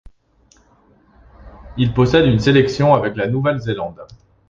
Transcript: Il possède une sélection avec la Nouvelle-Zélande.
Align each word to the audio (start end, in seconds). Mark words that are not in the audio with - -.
Il 1.77 1.93
possède 1.93 2.25
une 2.25 2.39
sélection 2.39 2.95
avec 2.95 3.15
la 3.15 3.27
Nouvelle-Zélande. 3.27 4.01